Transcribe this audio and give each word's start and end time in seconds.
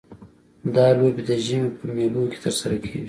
دا 0.75 0.85
لوبې 0.97 1.23
د 1.29 1.31
ژمي 1.45 1.69
په 1.77 1.85
میلوں 1.95 2.25
کې 2.31 2.37
ترسره 2.45 2.75
کیږي 2.83 2.99